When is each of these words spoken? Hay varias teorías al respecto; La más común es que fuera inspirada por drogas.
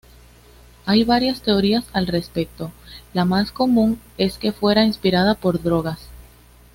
Hay 0.87 1.03
varias 1.03 1.43
teorías 1.43 1.85
al 1.93 2.07
respecto; 2.07 2.71
La 3.13 3.23
más 3.23 3.51
común 3.51 3.99
es 4.17 4.39
que 4.39 4.51
fuera 4.51 4.83
inspirada 4.83 5.35
por 5.35 5.61
drogas. 5.61 5.99